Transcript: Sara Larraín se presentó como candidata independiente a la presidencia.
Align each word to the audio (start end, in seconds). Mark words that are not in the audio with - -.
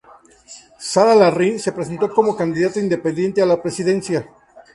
Sara 0.79 1.13
Larraín 1.13 1.59
se 1.59 1.71
presentó 1.73 2.11
como 2.11 2.35
candidata 2.35 2.79
independiente 2.79 3.39
a 3.39 3.45
la 3.45 3.61
presidencia. 3.61 4.27